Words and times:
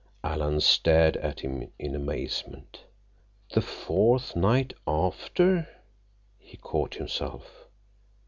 Alan 0.23 0.59
stared 0.61 1.15
at 1.17 1.41
him 1.41 1.71
in 1.77 1.93
amazement. 1.93 2.85
"The 3.51 3.61
fourth 3.61 4.35
night—after—" 4.35 5.69
He 6.39 6.57
caught 6.57 6.95
himself. 6.95 7.67